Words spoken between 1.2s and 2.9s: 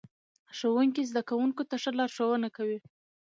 کوونکو ته ښه لارښوونه کوي